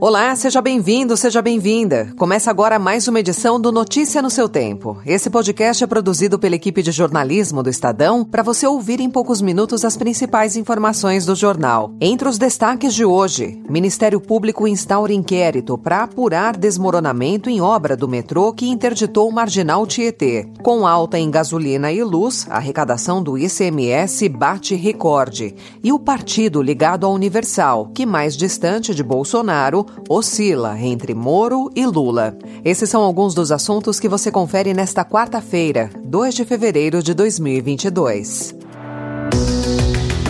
Olá, 0.00 0.32
seja 0.36 0.62
bem-vindo, 0.62 1.16
seja 1.16 1.42
bem-vinda. 1.42 2.12
Começa 2.16 2.52
agora 2.52 2.78
mais 2.78 3.08
uma 3.08 3.18
edição 3.18 3.60
do 3.60 3.72
Notícia 3.72 4.22
no 4.22 4.30
seu 4.30 4.48
Tempo. 4.48 4.96
Esse 5.04 5.28
podcast 5.28 5.82
é 5.82 5.88
produzido 5.88 6.38
pela 6.38 6.54
equipe 6.54 6.84
de 6.84 6.92
jornalismo 6.92 7.64
do 7.64 7.68
Estadão 7.68 8.24
para 8.24 8.44
você 8.44 8.64
ouvir 8.64 9.00
em 9.00 9.10
poucos 9.10 9.42
minutos 9.42 9.84
as 9.84 9.96
principais 9.96 10.54
informações 10.54 11.26
do 11.26 11.34
jornal. 11.34 11.96
Entre 12.00 12.28
os 12.28 12.38
destaques 12.38 12.94
de 12.94 13.04
hoje, 13.04 13.60
Ministério 13.68 14.20
Público 14.20 14.68
instaura 14.68 15.12
inquérito 15.12 15.76
para 15.76 16.04
apurar 16.04 16.56
desmoronamento 16.56 17.50
em 17.50 17.60
obra 17.60 17.96
do 17.96 18.06
metrô 18.06 18.52
que 18.52 18.68
interditou 18.68 19.28
o 19.28 19.32
marginal 19.32 19.84
Tietê. 19.84 20.48
Com 20.62 20.86
alta 20.86 21.18
em 21.18 21.28
gasolina 21.28 21.90
e 21.90 22.04
luz, 22.04 22.46
a 22.48 22.58
arrecadação 22.58 23.20
do 23.20 23.36
ICMS 23.36 24.28
bate 24.28 24.76
recorde. 24.76 25.56
E 25.82 25.92
o 25.92 25.98
partido 25.98 26.62
ligado 26.62 27.04
à 27.04 27.08
Universal, 27.08 27.90
que 27.92 28.06
mais 28.06 28.36
distante 28.36 28.94
de 28.94 29.02
Bolsonaro, 29.02 29.87
oscila 30.08 30.78
entre 30.80 31.14
Moro 31.14 31.70
e 31.74 31.86
Lula. 31.86 32.36
Esses 32.64 32.88
são 32.88 33.02
alguns 33.02 33.34
dos 33.34 33.52
assuntos 33.52 34.00
que 34.00 34.08
você 34.08 34.30
confere 34.30 34.72
nesta 34.74 35.04
quarta-feira, 35.04 35.90
2 36.04 36.34
de 36.34 36.44
fevereiro 36.44 37.02
de 37.02 37.14
2022. 37.14 38.54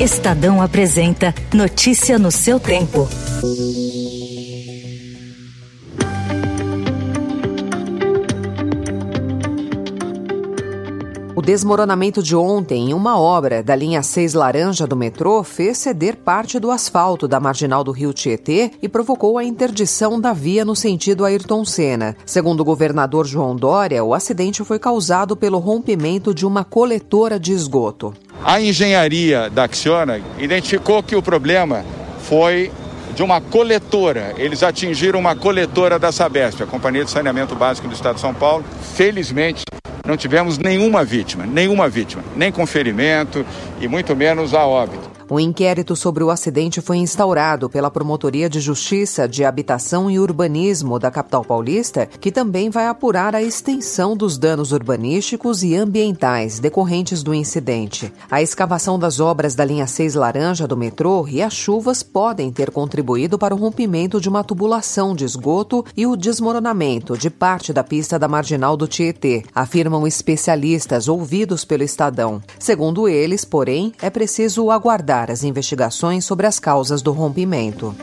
Estadão 0.01 0.62
apresenta 0.62 1.34
Notícia 1.53 2.19
no 2.19 2.31
seu 2.31 2.61
tempo. 2.61 3.09
O 11.39 11.41
desmoronamento 11.41 12.20
de 12.20 12.34
ontem 12.34 12.91
em 12.91 12.92
uma 12.92 13.17
obra 13.17 13.62
da 13.62 13.77
linha 13.77 14.03
6 14.03 14.34
laranja 14.34 14.89
do 14.89 14.97
metrô 14.97 15.45
fez 15.45 15.78
ceder 15.78 16.17
parte 16.17 16.58
do 16.58 16.69
asfalto 16.69 17.28
da 17.28 17.39
marginal 17.39 17.84
do 17.84 17.92
rio 17.92 18.12
Tietê 18.12 18.72
e 18.83 18.89
provocou 18.89 19.39
a 19.39 19.45
interdição 19.45 20.20
da 20.20 20.33
via 20.33 20.64
no 20.64 20.75
sentido 20.75 21.25
Ayrton 21.25 21.64
Senna. 21.64 22.17
Segundo 22.27 22.58
o 22.58 22.64
governador 22.64 23.25
João 23.25 23.55
Dória, 23.55 24.03
o 24.03 24.14
acidente 24.14 24.64
foi 24.64 24.80
causado 24.80 25.36
pelo 25.36 25.58
rompimento 25.58 26.34
de 26.34 26.45
uma 26.45 26.64
coletora 26.64 27.39
de 27.39 27.52
esgoto. 27.52 28.12
A 28.42 28.61
engenharia 28.61 29.48
da 29.48 29.62
Acciona 29.62 30.20
identificou 30.41 31.05
que 31.05 31.14
o 31.14 31.23
problema 31.23 31.84
foi 32.23 32.73
de 33.14 33.23
uma 33.23 33.41
coletora. 33.41 34.34
Eles 34.39 34.64
atingiram 34.64 35.20
uma 35.20 35.36
coletora 35.36 36.00
da 36.00 36.11
Sabesp, 36.11 36.64
a 36.64 36.67
Companhia 36.67 37.05
de 37.05 37.12
Saneamento 37.12 37.55
Básico 37.55 37.86
do 37.86 37.95
Estado 37.95 38.17
de 38.17 38.23
São 38.23 38.34
Paulo. 38.34 38.64
Felizmente, 38.97 39.62
não 40.09 40.17
tivemos 40.17 40.56
nenhuma 40.56 41.05
vítima, 41.05 41.45
nenhuma 41.45 41.87
vítima, 41.87 42.25
nem 42.34 42.51
com 42.51 42.67
ferimento 42.67 43.45
e 43.78 43.87
muito 43.87 44.17
menos 44.17 44.55
a 44.55 44.67
óbito. 44.67 45.08
Um 45.31 45.39
inquérito 45.39 45.95
sobre 45.95 46.25
o 46.25 46.31
acidente 46.31 46.81
foi 46.81 46.97
instaurado 46.97 47.69
pela 47.69 47.91
Promotoria 47.91 48.48
de 48.48 48.61
Justiça 48.61 49.29
de 49.29 49.45
Habitação 49.45 50.11
e 50.11 50.19
Urbanismo 50.19 50.98
da 50.98 51.11
capital 51.11 51.45
paulista, 51.45 52.07
que 52.07 52.33
também 52.33 52.70
vai 52.70 52.87
apurar 52.87 53.35
a 53.35 53.43
extensão 53.43 54.17
dos 54.17 54.39
danos 54.39 54.73
urbanísticos 54.73 55.62
e 55.62 55.77
ambientais 55.77 56.59
decorrentes 56.59 57.23
do 57.23 57.35
incidente. 57.35 58.11
A 58.31 58.41
escavação 58.41 58.98
das 58.98 59.20
obras 59.20 59.55
da 59.55 59.67
linha 59.67 59.87
6 59.87 60.15
laranja 60.15 60.67
do 60.67 60.79
metrô 60.79 61.29
e 61.29 61.42
as 61.42 61.53
chuvas 61.53 62.03
podem 62.03 62.51
ter 62.51 62.70
contribuído 62.70 63.39
para 63.39 63.55
o 63.55 63.59
rompimento 63.59 64.19
de 64.23 64.31
uma 64.31 64.42
tubulação 64.42 65.15
de 65.15 65.27
esgoto 65.27 65.85
e 65.95 66.07
o 66.07 66.17
desmoronamento 66.17 67.19
de 67.19 67.29
parte 67.29 67.70
da 67.70 67.85
pista 67.85 68.19
da 68.19 68.29
marginal 68.29 68.79
do 68.79 68.89
Tietê, 68.89 69.42
afirmam 69.55 70.07
especialistas 70.07 71.07
ouvidos 71.07 71.67
pelo 71.67 71.83
Estadão. 71.83 72.41
Segundo 72.58 73.07
eles, 73.07 73.45
porém, 73.45 73.92
é 74.01 74.08
preciso 74.08 74.70
aguardar 74.70 75.17
as 75.27 75.42
investigações 75.42 76.24
sobre 76.24 76.46
as 76.46 76.58
causas 76.58 77.02
do 77.02 77.12
rompimento 77.12 77.95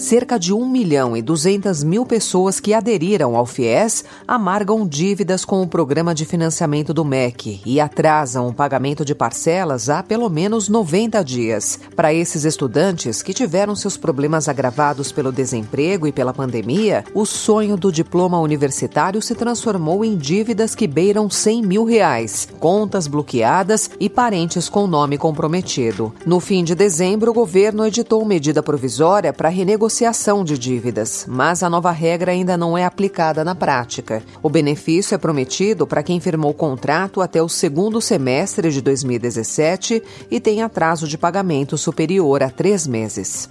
cerca 0.00 0.38
de 0.38 0.52
1 0.54 0.66
milhão 0.66 1.14
e 1.14 1.20
200 1.20 1.84
mil 1.84 2.06
pessoas 2.06 2.58
que 2.58 2.72
aderiram 2.72 3.36
ao 3.36 3.44
FIES 3.44 4.02
amargam 4.26 4.86
dívidas 4.86 5.44
com 5.44 5.62
o 5.62 5.68
programa 5.68 6.14
de 6.14 6.24
financiamento 6.24 6.94
do 6.94 7.04
MEC 7.04 7.60
e 7.66 7.78
atrasam 7.78 8.48
o 8.48 8.54
pagamento 8.54 9.04
de 9.04 9.14
parcelas 9.14 9.90
há 9.90 10.02
pelo 10.02 10.30
menos 10.30 10.70
90 10.70 11.22
dias. 11.22 11.78
Para 11.94 12.14
esses 12.14 12.46
estudantes 12.46 13.22
que 13.22 13.34
tiveram 13.34 13.76
seus 13.76 13.98
problemas 13.98 14.48
agravados 14.48 15.12
pelo 15.12 15.30
desemprego 15.30 16.06
e 16.06 16.12
pela 16.12 16.32
pandemia, 16.32 17.04
o 17.14 17.26
sonho 17.26 17.76
do 17.76 17.92
diploma 17.92 18.40
universitário 18.40 19.20
se 19.20 19.34
transformou 19.34 20.02
em 20.02 20.16
dívidas 20.16 20.74
que 20.74 20.86
beiram 20.86 21.28
100 21.28 21.62
mil 21.62 21.84
reais, 21.84 22.48
contas 22.58 23.06
bloqueadas 23.06 23.90
e 24.00 24.08
parentes 24.08 24.66
com 24.66 24.86
nome 24.86 25.18
comprometido. 25.18 26.14
No 26.24 26.40
fim 26.40 26.64
de 26.64 26.74
dezembro, 26.74 27.32
o 27.32 27.34
governo 27.34 27.84
editou 27.84 28.24
medida 28.24 28.62
provisória 28.62 29.30
para 29.30 29.50
renegociar 29.50 29.89
negociação 29.90 30.44
de 30.44 30.56
dívidas, 30.56 31.26
mas 31.26 31.64
a 31.64 31.68
nova 31.68 31.90
regra 31.90 32.30
ainda 32.30 32.56
não 32.56 32.78
é 32.78 32.84
aplicada 32.84 33.42
na 33.42 33.56
prática. 33.56 34.22
O 34.40 34.48
benefício 34.48 35.16
é 35.16 35.18
prometido 35.18 35.84
para 35.84 36.00
quem 36.00 36.20
firmou 36.20 36.52
o 36.52 36.54
contrato 36.54 37.20
até 37.20 37.42
o 37.42 37.48
segundo 37.48 38.00
semestre 38.00 38.70
de 38.70 38.80
2017 38.80 40.00
e 40.30 40.38
tem 40.38 40.62
atraso 40.62 41.08
de 41.08 41.18
pagamento 41.18 41.76
superior 41.76 42.40
a 42.40 42.48
três 42.48 42.86
meses. 42.86 43.50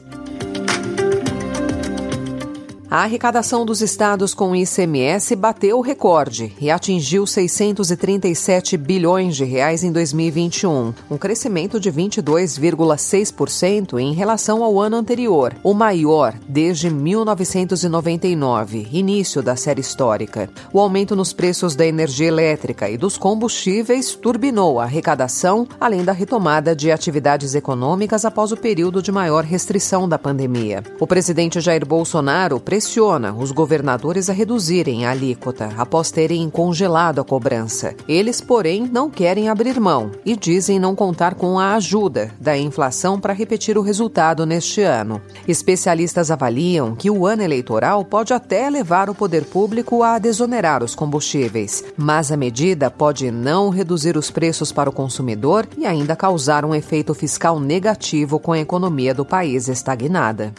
A 2.91 3.03
arrecadação 3.03 3.67
dos 3.67 3.83
estados 3.83 4.33
com 4.33 4.55
ICMS 4.55 5.35
bateu 5.35 5.77
o 5.77 5.81
recorde 5.81 6.55
e 6.59 6.71
atingiu 6.71 7.27
637 7.27 8.75
bilhões 8.77 9.35
de 9.35 9.45
reais 9.45 9.83
em 9.83 9.91
2021, 9.91 10.91
um 11.07 11.15
crescimento 11.15 11.79
de 11.79 11.91
22,6% 11.91 13.99
em 13.99 14.11
relação 14.13 14.63
ao 14.63 14.79
ano 14.79 14.95
anterior, 14.95 15.55
o 15.63 15.75
maior 15.75 16.33
desde 16.47 16.89
1999, 16.89 18.87
início 18.91 19.43
da 19.43 19.55
série 19.55 19.81
histórica. 19.81 20.49
O 20.73 20.79
aumento 20.79 21.15
nos 21.15 21.31
preços 21.31 21.75
da 21.75 21.85
energia 21.85 22.27
elétrica 22.27 22.89
e 22.89 22.97
dos 22.97 23.19
combustíveis 23.19 24.15
turbinou 24.15 24.79
a 24.79 24.85
arrecadação, 24.85 25.67
além 25.79 26.03
da 26.03 26.11
retomada 26.11 26.75
de 26.75 26.91
atividades 26.91 27.53
econômicas 27.53 28.25
após 28.25 28.51
o 28.51 28.57
período 28.57 28.99
de 28.99 29.11
maior 29.11 29.43
restrição 29.43 30.09
da 30.09 30.17
pandemia. 30.17 30.83
O 30.99 31.05
presidente 31.05 31.61
Jair 31.61 31.85
Bolsonaro 31.85 32.59
pressiona 32.79 33.33
os 33.33 33.51
governadores 33.51 34.29
a 34.29 34.33
reduzirem 34.33 35.05
a 35.05 35.11
alíquota 35.11 35.69
após 35.77 36.11
terem 36.11 36.49
congelado 36.49 37.19
a 37.19 37.25
cobrança. 37.25 37.93
Eles, 38.07 38.39
porém, 38.39 38.87
não 38.89 39.09
querem 39.09 39.49
abrir 39.49 39.77
mão 39.81 40.11
e 40.23 40.33
dizem 40.33 40.79
não 40.79 40.95
contar 40.95 41.35
com 41.35 41.59
a 41.59 41.75
ajuda 41.75 42.31
da 42.39 42.57
inflação 42.57 43.19
para 43.19 43.33
repetir 43.33 43.77
o 43.77 43.81
resultado 43.81 44.45
neste 44.45 44.81
ano. 44.81 45.21
Especialistas 45.45 46.31
avaliam 46.31 46.95
que 46.95 47.09
o 47.09 47.27
ano 47.27 47.41
eleitoral 47.41 48.05
pode 48.05 48.33
até 48.33 48.69
levar 48.69 49.09
o 49.09 49.13
poder 49.13 49.43
público 49.43 50.01
a 50.01 50.17
desonerar 50.17 50.81
os 50.81 50.95
combustíveis, 50.95 51.83
mas 51.97 52.31
a 52.31 52.37
medida 52.37 52.89
pode 52.89 53.29
não 53.29 53.67
reduzir 53.67 54.15
os 54.15 54.31
preços 54.31 54.71
para 54.71 54.89
o 54.89 54.93
consumidor 54.93 55.67
e 55.77 55.85
ainda 55.85 56.15
causar 56.15 56.63
um 56.63 56.73
efeito 56.73 57.13
fiscal 57.13 57.59
negativo 57.59 58.39
com 58.39 58.53
a 58.53 58.59
economia 58.59 59.13
do 59.13 59.25
país 59.25 59.67
estagnada. 59.67 60.53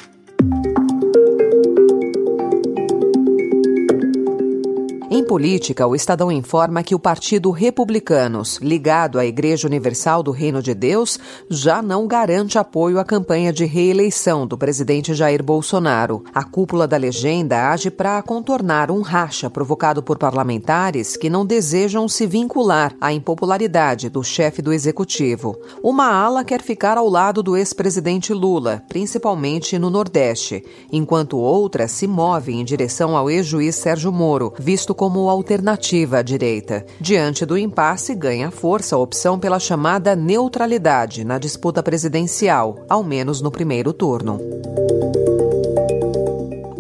Em 5.13 5.25
política, 5.25 5.89
o 5.89 5.97
Estadão 5.97 6.31
informa 6.31 6.85
que 6.85 6.95
o 6.95 6.99
Partido 6.99 7.51
Republicanos, 7.51 8.59
ligado 8.63 9.19
à 9.19 9.27
Igreja 9.27 9.67
Universal 9.67 10.23
do 10.23 10.31
Reino 10.31 10.63
de 10.63 10.73
Deus, 10.73 11.19
já 11.49 11.83
não 11.83 12.07
garante 12.07 12.57
apoio 12.57 12.97
à 12.97 13.05
campanha 13.05 13.53
de 13.53 13.65
reeleição 13.65 14.47
do 14.47 14.57
presidente 14.57 15.13
Jair 15.13 15.43
Bolsonaro. 15.43 16.23
A 16.33 16.45
cúpula 16.45 16.87
da 16.87 16.97
legenda 16.97 17.73
age 17.73 17.91
para 17.91 18.23
contornar 18.23 18.89
um 18.89 19.01
racha 19.01 19.51
provocado 19.51 20.01
por 20.01 20.17
parlamentares 20.17 21.17
que 21.17 21.29
não 21.29 21.45
desejam 21.45 22.07
se 22.07 22.25
vincular 22.25 22.95
à 23.01 23.13
impopularidade 23.13 24.09
do 24.09 24.23
chefe 24.23 24.63
do 24.63 24.73
executivo. 24.73 25.59
Uma 25.83 26.07
ala 26.07 26.45
quer 26.45 26.63
ficar 26.63 26.97
ao 26.97 27.09
lado 27.09 27.43
do 27.43 27.57
ex-presidente 27.57 28.33
Lula, 28.33 28.85
principalmente 28.89 29.77
no 29.77 29.91
Nordeste, 29.91 30.65
enquanto 30.93 31.37
outra 31.37 31.89
se 31.89 32.07
move 32.07 32.53
em 32.53 32.65
direção 32.65 33.17
ao 33.17 33.29
ex-juiz 33.29 33.75
Sérgio 33.75 34.13
Moro, 34.13 34.55
visto 34.57 34.95
como 35.01 35.31
alternativa 35.31 36.19
à 36.19 36.23
direita. 36.23 36.85
Diante 37.01 37.47
do 37.47 37.57
impasse, 37.57 38.15
ganha 38.15 38.51
força 38.51 38.97
a 38.97 38.99
opção 38.99 39.39
pela 39.39 39.59
chamada 39.59 40.15
neutralidade 40.15 41.25
na 41.25 41.39
disputa 41.39 41.83
presidencial, 41.83 42.85
ao 42.87 43.03
menos 43.03 43.41
no 43.41 43.51
primeiro 43.51 43.95
turno. 43.95 44.39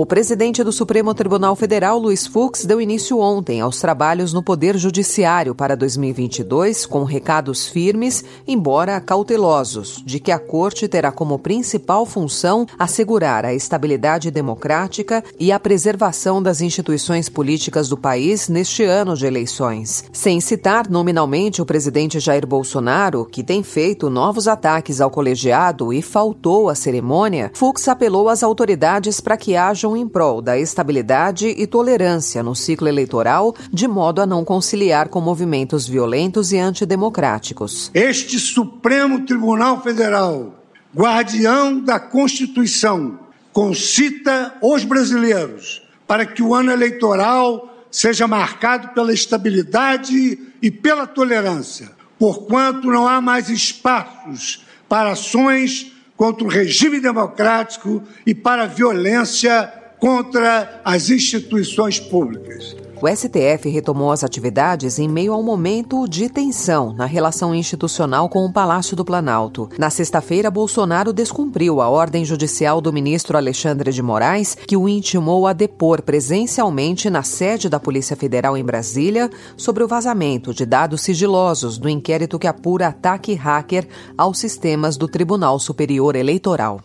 O 0.00 0.06
presidente 0.06 0.64
do 0.64 0.72
Supremo 0.72 1.12
Tribunal 1.12 1.54
Federal, 1.54 1.98
Luiz 1.98 2.26
Fux, 2.26 2.64
deu 2.64 2.80
início 2.80 3.18
ontem 3.18 3.60
aos 3.60 3.80
trabalhos 3.80 4.32
no 4.32 4.42
Poder 4.42 4.78
Judiciário 4.78 5.54
para 5.54 5.76
2022, 5.76 6.86
com 6.86 7.04
recados 7.04 7.68
firmes, 7.68 8.24
embora 8.48 8.98
cautelosos, 8.98 10.02
de 10.02 10.18
que 10.18 10.32
a 10.32 10.38
Corte 10.38 10.88
terá 10.88 11.12
como 11.12 11.38
principal 11.38 12.06
função 12.06 12.66
assegurar 12.78 13.44
a 13.44 13.52
estabilidade 13.52 14.30
democrática 14.30 15.22
e 15.38 15.52
a 15.52 15.60
preservação 15.60 16.42
das 16.42 16.62
instituições 16.62 17.28
políticas 17.28 17.86
do 17.86 17.98
país 17.98 18.48
neste 18.48 18.82
ano 18.82 19.14
de 19.14 19.26
eleições. 19.26 20.04
Sem 20.14 20.40
citar 20.40 20.88
nominalmente 20.88 21.60
o 21.60 21.66
presidente 21.66 22.18
Jair 22.18 22.46
Bolsonaro, 22.46 23.26
que 23.26 23.44
tem 23.44 23.62
feito 23.62 24.08
novos 24.08 24.48
ataques 24.48 24.98
ao 24.98 25.10
colegiado 25.10 25.92
e 25.92 26.00
faltou 26.00 26.70
à 26.70 26.74
cerimônia, 26.74 27.50
Fux 27.52 27.86
apelou 27.86 28.30
às 28.30 28.42
autoridades 28.42 29.20
para 29.20 29.36
que 29.36 29.54
em 29.96 30.08
prol 30.08 30.40
da 30.40 30.58
estabilidade 30.58 31.48
e 31.48 31.66
tolerância 31.66 32.42
no 32.42 32.54
ciclo 32.54 32.88
eleitoral, 32.88 33.54
de 33.72 33.86
modo 33.86 34.20
a 34.20 34.26
não 34.26 34.44
conciliar 34.44 35.08
com 35.08 35.20
movimentos 35.20 35.86
violentos 35.86 36.52
e 36.52 36.58
antidemocráticos. 36.58 37.90
Este 37.94 38.38
Supremo 38.38 39.24
Tribunal 39.24 39.82
Federal, 39.82 40.54
guardião 40.94 41.80
da 41.80 41.98
Constituição, 41.98 43.18
concita 43.52 44.54
os 44.62 44.84
brasileiros 44.84 45.82
para 46.06 46.26
que 46.26 46.42
o 46.42 46.54
ano 46.54 46.72
eleitoral 46.72 47.68
seja 47.90 48.26
marcado 48.26 48.88
pela 48.88 49.12
estabilidade 49.12 50.38
e 50.62 50.70
pela 50.70 51.06
tolerância, 51.06 51.90
porquanto 52.18 52.88
não 52.88 53.08
há 53.08 53.20
mais 53.20 53.48
espaços 53.48 54.64
para 54.88 55.12
ações 55.12 55.92
contra 56.16 56.44
o 56.44 56.48
regime 56.48 57.00
democrático 57.00 58.02
e 58.26 58.34
para 58.34 58.64
a 58.64 58.66
violência 58.66 59.72
contra 60.00 60.80
as 60.84 61.10
instituições 61.10 62.00
públicas. 62.00 62.74
O 63.02 63.08
STF 63.08 63.70
retomou 63.70 64.12
as 64.12 64.22
atividades 64.22 64.98
em 64.98 65.08
meio 65.08 65.32
a 65.32 65.36
um 65.36 65.42
momento 65.42 66.06
de 66.06 66.28
tensão 66.28 66.92
na 66.92 67.06
relação 67.06 67.54
institucional 67.54 68.28
com 68.28 68.44
o 68.44 68.52
Palácio 68.52 68.94
do 68.94 69.06
Planalto. 69.06 69.70
Na 69.78 69.88
sexta-feira, 69.88 70.50
Bolsonaro 70.50 71.10
descumpriu 71.10 71.80
a 71.80 71.88
ordem 71.88 72.26
judicial 72.26 72.78
do 72.78 72.92
ministro 72.92 73.38
Alexandre 73.38 73.90
de 73.90 74.02
Moraes, 74.02 74.54
que 74.54 74.76
o 74.76 74.86
intimou 74.86 75.46
a 75.46 75.54
depor 75.54 76.02
presencialmente 76.02 77.08
na 77.08 77.22
sede 77.22 77.70
da 77.70 77.80
Polícia 77.80 78.16
Federal 78.16 78.54
em 78.54 78.64
Brasília 78.64 79.30
sobre 79.56 79.82
o 79.82 79.88
vazamento 79.88 80.52
de 80.52 80.66
dados 80.66 81.00
sigilosos 81.00 81.78
do 81.78 81.88
inquérito 81.88 82.38
que 82.38 82.46
apura 82.46 82.88
ataque 82.88 83.32
hacker 83.32 83.88
aos 84.16 84.38
sistemas 84.38 84.98
do 84.98 85.08
Tribunal 85.08 85.58
Superior 85.58 86.16
Eleitoral. 86.16 86.82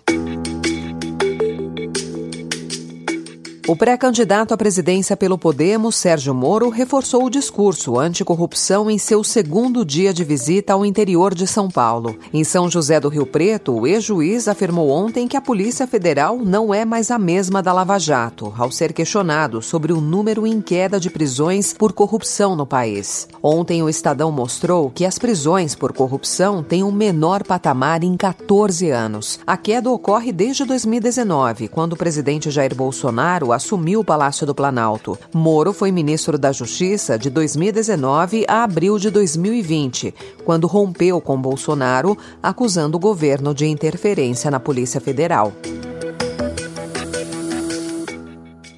O 3.67 3.75
pré-candidato 3.75 4.53
à 4.53 4.57
presidência 4.57 5.17
pelo 5.17 5.39
Podemos, 5.39 5.95
Sérgio 5.95 6.35
Moro, 6.35 6.69
reforçou 6.69 7.25
o 7.25 7.31
discurso 7.31 7.97
anticorrupção 7.97 8.91
em 8.91 8.99
seu 8.99 9.23
segundo 9.23 9.83
dia 9.83 10.13
de 10.13 10.23
visita 10.23 10.73
ao 10.73 10.85
interior 10.85 11.33
de 11.33 11.47
São 11.47 11.67
Paulo. 11.67 12.15
Em 12.31 12.43
São 12.43 12.69
José 12.69 12.99
do 12.99 13.09
Rio 13.09 13.25
Preto, 13.25 13.73
o 13.73 13.87
ex-juiz 13.87 14.47
afirmou 14.47 14.91
ontem 14.91 15.27
que 15.27 15.35
a 15.35 15.41
Polícia 15.41 15.87
Federal 15.87 16.37
não 16.37 16.71
é 16.71 16.85
mais 16.85 17.09
a 17.09 17.17
mesma 17.17 17.59
da 17.63 17.73
Lava 17.73 17.97
Jato, 17.97 18.53
ao 18.55 18.69
ser 18.71 18.93
questionado 18.93 19.63
sobre 19.63 19.91
o 19.91 19.99
número 19.99 20.45
em 20.45 20.61
queda 20.61 20.99
de 20.99 21.09
prisões 21.09 21.73
por 21.73 21.91
corrupção 21.91 22.55
no 22.55 22.67
país. 22.67 23.27
Ontem, 23.41 23.81
o 23.81 23.89
Estadão 23.89 24.31
mostrou 24.31 24.91
que 24.91 25.07
as 25.07 25.17
prisões 25.17 25.73
por 25.73 25.91
corrupção 25.91 26.61
têm 26.61 26.83
o 26.83 26.89
um 26.89 26.91
menor 26.91 27.43
patamar 27.43 28.03
em 28.03 28.15
14 28.15 28.91
anos. 28.91 29.39
A 29.47 29.57
queda 29.57 29.89
ocorre 29.89 30.31
desde 30.31 30.63
2019, 30.65 31.67
quando 31.67 31.93
o 31.93 31.97
presidente 31.97 32.51
Jair 32.51 32.75
Bolsonaro 32.75 33.54
assumiu 33.55 34.01
o 34.01 34.05
Palácio 34.05 34.45
do 34.45 34.53
Planalto. 34.53 35.17
Moro 35.33 35.73
foi 35.73 35.91
ministro 35.91 36.37
da 36.37 36.51
Justiça 36.51 37.17
de 37.17 37.29
2019 37.29 38.45
a 38.47 38.63
abril 38.63 38.99
de 38.99 39.09
2020, 39.09 40.13
quando 40.43 40.67
rompeu 40.67 41.19
com 41.19 41.41
Bolsonaro, 41.41 42.17
acusando 42.43 42.97
o 42.97 42.99
governo 42.99 43.53
de 43.53 43.65
interferência 43.65 44.51
na 44.51 44.59
Polícia 44.59 45.01
Federal. 45.01 45.53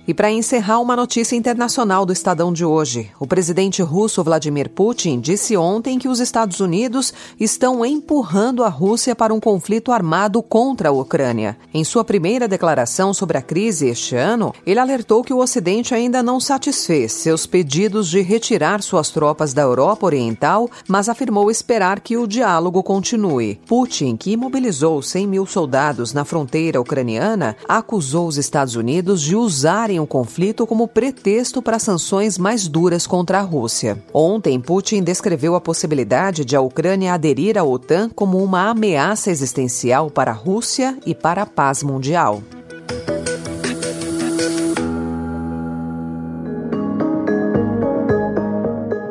E 0.08 0.14
para 0.14 0.32
encerrar, 0.32 0.80
uma 0.80 0.96
notícia 0.96 1.36
internacional 1.36 2.06
do 2.06 2.14
Estadão 2.14 2.54
de 2.54 2.64
hoje. 2.64 3.12
O 3.20 3.28
presidente 3.28 3.82
russo 3.82 4.24
Vladimir 4.24 4.70
Putin 4.70 5.20
disse 5.20 5.58
ontem 5.58 6.00
que 6.00 6.08
os 6.08 6.22
Estados 6.22 6.62
Unidos 6.62 7.14
estão 7.38 7.86
empurrando 7.86 8.64
a 8.64 8.70
Rússia 8.70 9.14
para 9.14 9.34
um 9.34 9.40
conflito 9.42 9.92
armado 9.92 10.42
contra 10.42 10.88
a 10.88 10.92
Ucrânia. 10.94 11.58
Em 11.74 11.84
sua 11.84 12.06
primeira 12.06 12.48
declaração 12.48 13.14
sobre 13.14 13.38
a 13.38 13.42
crise 13.42 13.88
este 13.88 14.16
ano, 14.16 14.54
ele 14.66 14.80
alertou 14.80 15.22
que 15.26 15.34
o 15.34 15.40
Ocidente 15.40 15.94
ainda 15.94 16.24
não 16.24 16.40
satisfez 16.40 17.12
seus 17.12 17.46
pedidos 17.46 18.08
de 18.08 18.22
retirar 18.22 18.82
suas 18.82 19.10
tropas 19.10 19.54
da 19.54 19.64
Europa 19.64 20.06
Oriental, 20.06 20.70
mas 20.88 21.10
afirmou 21.10 21.52
esperar 21.52 22.00
que 22.00 22.16
o 22.16 22.26
diálogo 22.26 22.82
continue. 22.82 23.60
Putin, 23.68 24.16
que 24.16 24.38
mobilizou 24.38 25.02
100 25.02 25.28
mil 25.28 25.46
soldados 25.46 26.14
na 26.14 26.24
fronteira 26.24 26.80
ucraniana, 26.80 27.58
acusou 27.68 28.26
os 28.26 28.38
Estados 28.38 28.78
Unidos 28.78 29.22
de 29.22 29.36
usarem 29.36 29.97
o 30.00 30.08
conflito 30.08 30.66
como 30.68 30.88
pretexto 30.88 31.62
para 31.62 31.80
sanções 31.80 32.38
mais 32.38 32.68
duras 32.68 33.08
contra 33.08 33.40
a 33.40 33.42
Rússia. 33.42 33.98
Ontem, 34.14 34.60
Putin 34.60 35.04
descreveu 35.04 35.56
a 35.56 35.62
possibilidade 35.62 36.44
de 36.44 36.56
a 36.56 36.62
Ucrânia 36.62 37.14
aderir 37.14 37.58
à 37.58 37.64
OTAN 37.64 38.10
como 38.14 38.44
uma 38.44 38.70
ameaça 38.70 39.32
existencial 39.32 40.10
para 40.10 40.32
a 40.32 40.36
Rússia 40.36 40.98
e 41.06 41.14
para 41.14 41.44
a 41.44 41.46
paz 41.46 41.84
mundial. 41.84 42.42